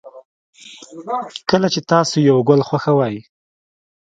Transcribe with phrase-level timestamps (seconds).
[1.49, 3.15] کله چې تاسو یو گل خوښوئ